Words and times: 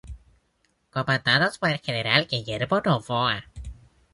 Comandados 0.89 1.59
por 1.59 1.69
el 1.69 1.77
General 1.79 2.25
Guillermo 2.25 2.81
Novoa. 2.83 3.45